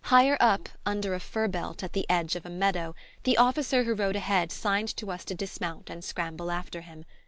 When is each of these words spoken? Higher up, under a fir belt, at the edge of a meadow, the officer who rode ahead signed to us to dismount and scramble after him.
Higher 0.05 0.35
up, 0.39 0.67
under 0.83 1.13
a 1.13 1.19
fir 1.19 1.47
belt, 1.47 1.83
at 1.83 1.93
the 1.93 2.09
edge 2.09 2.35
of 2.35 2.43
a 2.43 2.49
meadow, 2.49 2.95
the 3.21 3.37
officer 3.37 3.83
who 3.83 3.93
rode 3.93 4.15
ahead 4.15 4.51
signed 4.51 4.89
to 4.97 5.11
us 5.11 5.23
to 5.25 5.35
dismount 5.35 5.91
and 5.91 6.03
scramble 6.03 6.49
after 6.49 6.81
him. 6.81 7.05